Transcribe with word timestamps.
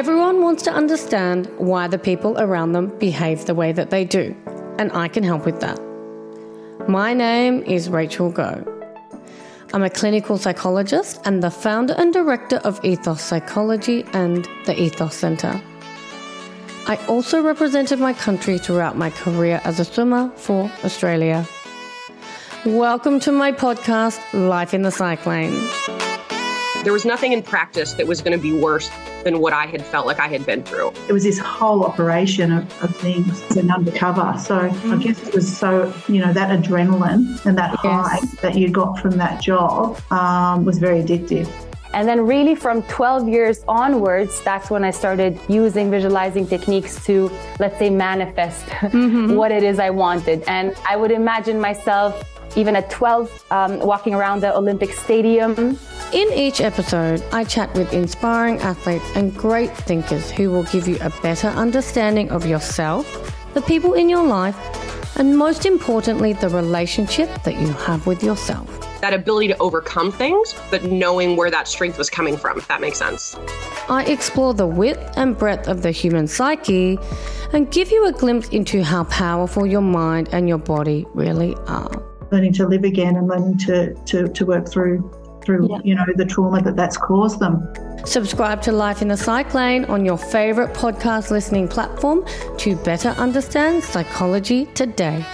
Everyone 0.00 0.40
wants 0.40 0.62
to 0.62 0.72
understand 0.72 1.46
why 1.58 1.86
the 1.86 1.98
people 1.98 2.40
around 2.40 2.72
them 2.72 2.88
behave 2.98 3.44
the 3.44 3.54
way 3.54 3.70
that 3.72 3.90
they 3.90 4.02
do, 4.02 4.34
and 4.78 4.90
I 4.92 5.08
can 5.08 5.22
help 5.22 5.44
with 5.44 5.60
that. 5.60 5.78
My 6.88 7.12
name 7.12 7.62
is 7.64 7.90
Rachel 7.90 8.32
Goh. 8.32 8.64
I'm 9.74 9.82
a 9.82 9.90
clinical 9.90 10.38
psychologist 10.38 11.20
and 11.26 11.42
the 11.42 11.50
founder 11.50 11.92
and 11.98 12.14
director 12.14 12.56
of 12.64 12.82
Ethos 12.82 13.20
Psychology 13.20 14.06
and 14.14 14.48
the 14.64 14.74
Ethos 14.80 15.14
Centre. 15.14 15.60
I 16.86 16.96
also 17.06 17.42
represented 17.42 17.98
my 18.00 18.14
country 18.14 18.56
throughout 18.56 18.96
my 18.96 19.10
career 19.10 19.60
as 19.64 19.80
a 19.80 19.84
swimmer 19.84 20.30
for 20.34 20.72
Australia. 20.82 21.46
Welcome 22.64 23.20
to 23.20 23.32
my 23.32 23.52
podcast, 23.52 24.18
Life 24.32 24.72
in 24.72 24.80
the 24.80 24.90
Psych 24.90 25.26
Lane. 25.26 25.99
There 26.82 26.94
was 26.94 27.04
nothing 27.04 27.32
in 27.32 27.42
practice 27.42 27.92
that 27.94 28.06
was 28.06 28.22
going 28.22 28.36
to 28.36 28.42
be 28.42 28.54
worse 28.54 28.88
than 29.22 29.38
what 29.40 29.52
I 29.52 29.66
had 29.66 29.84
felt 29.84 30.06
like 30.06 30.18
I 30.18 30.28
had 30.28 30.46
been 30.46 30.62
through. 30.62 30.94
It 31.08 31.12
was 31.12 31.24
this 31.24 31.38
whole 31.38 31.84
operation 31.84 32.52
of, 32.52 32.82
of 32.82 32.96
things 32.96 33.42
and 33.54 33.70
undercover. 33.70 34.34
So 34.38 34.60
mm-hmm. 34.60 34.92
I 34.92 34.96
guess 34.96 35.22
it 35.28 35.34
was 35.34 35.54
so, 35.54 35.92
you 36.08 36.24
know, 36.24 36.32
that 36.32 36.58
adrenaline 36.58 37.44
and 37.44 37.58
that 37.58 37.72
yes. 37.72 37.82
high 37.84 38.20
that 38.40 38.56
you 38.56 38.70
got 38.70 38.98
from 38.98 39.18
that 39.18 39.42
job 39.42 40.00
um, 40.10 40.64
was 40.64 40.78
very 40.78 41.02
addictive. 41.02 41.46
And 41.92 42.08
then, 42.08 42.24
really, 42.24 42.54
from 42.54 42.82
12 42.84 43.28
years 43.28 43.64
onwards, 43.66 44.40
that's 44.42 44.70
when 44.70 44.84
I 44.84 44.92
started 44.92 45.38
using 45.48 45.90
visualizing 45.90 46.46
techniques 46.46 47.04
to, 47.06 47.30
let's 47.58 47.78
say, 47.78 47.90
manifest 47.90 48.64
mm-hmm. 48.66 49.34
what 49.40 49.50
it 49.50 49.64
is 49.64 49.80
I 49.80 49.90
wanted. 49.90 50.44
And 50.46 50.74
I 50.88 50.96
would 50.96 51.10
imagine 51.10 51.60
myself, 51.60 52.24
even 52.56 52.76
at 52.76 52.90
12, 52.90 53.44
um, 53.50 53.80
walking 53.80 54.14
around 54.14 54.40
the 54.40 54.56
Olympic 54.56 54.92
Stadium. 54.92 55.76
In 56.12 56.32
each 56.32 56.60
episode, 56.60 57.22
I 57.30 57.44
chat 57.44 57.72
with 57.74 57.92
inspiring 57.92 58.58
athletes 58.58 59.04
and 59.14 59.32
great 59.32 59.70
thinkers 59.76 60.28
who 60.28 60.50
will 60.50 60.64
give 60.64 60.88
you 60.88 60.98
a 61.00 61.10
better 61.22 61.46
understanding 61.46 62.30
of 62.30 62.44
yourself, 62.44 63.32
the 63.54 63.62
people 63.62 63.94
in 63.94 64.08
your 64.08 64.26
life, 64.26 64.56
and 65.16 65.38
most 65.38 65.66
importantly, 65.66 66.32
the 66.32 66.48
relationship 66.48 67.30
that 67.44 67.60
you 67.60 67.68
have 67.68 68.08
with 68.08 68.24
yourself 68.24 68.80
that 69.00 69.14
ability 69.14 69.48
to 69.48 69.56
overcome 69.58 70.12
things, 70.12 70.54
but 70.70 70.84
knowing 70.84 71.34
where 71.34 71.50
that 71.50 71.66
strength 71.66 71.96
was 71.96 72.10
coming 72.10 72.36
from, 72.36 72.58
if 72.58 72.68
that 72.68 72.82
makes 72.82 72.98
sense. 72.98 73.34
I 73.88 74.04
explore 74.04 74.52
the 74.52 74.66
width 74.66 75.16
and 75.16 75.38
breadth 75.38 75.68
of 75.68 75.80
the 75.80 75.90
human 75.90 76.26
psyche 76.26 76.98
and 77.54 77.70
give 77.70 77.90
you 77.90 78.06
a 78.06 78.12
glimpse 78.12 78.48
into 78.50 78.82
how 78.82 79.04
powerful 79.04 79.66
your 79.66 79.80
mind 79.80 80.28
and 80.32 80.48
your 80.48 80.58
body 80.58 81.06
really 81.14 81.54
are. 81.66 82.02
Learning 82.30 82.52
to 82.52 82.68
live 82.68 82.84
again 82.84 83.16
and 83.16 83.26
learning 83.26 83.56
to, 83.58 83.94
to, 83.94 84.28
to 84.28 84.44
work 84.44 84.68
through 84.68 85.10
through 85.42 85.68
yeah. 85.70 85.78
you 85.84 85.94
know 85.94 86.04
the 86.16 86.24
trauma 86.24 86.62
that 86.62 86.76
that's 86.76 86.96
caused 86.96 87.40
them. 87.40 87.68
Subscribe 88.04 88.62
to 88.62 88.72
Life 88.72 89.02
in 89.02 89.08
the 89.08 89.16
Psych 89.16 89.52
Lane 89.54 89.84
on 89.86 90.04
your 90.04 90.18
favorite 90.18 90.72
podcast 90.74 91.30
listening 91.30 91.68
platform 91.68 92.24
to 92.58 92.76
better 92.76 93.10
understand 93.10 93.82
psychology 93.82 94.66
today. 94.66 95.24